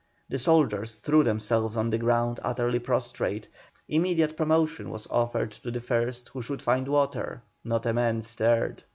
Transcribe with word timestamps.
The 0.29 0.39
soldiers 0.39 0.95
threw 0.95 1.21
themselves 1.23 1.77
on 1.77 1.91
the 1.91 1.99
ground 1.99 2.39
utterly 2.43 2.79
prostrate; 2.79 3.47
immediate 3.87 4.35
promotion 4.35 4.89
was 4.89 5.05
offered 5.11 5.51
to 5.51 5.69
the 5.69 5.79
first 5.79 6.29
who 6.29 6.41
should 6.41 6.63
find 6.63 6.87
water; 6.87 7.43
not 7.63 7.85
a 7.85 7.93
man 7.93 8.21
stirred. 8.21 8.81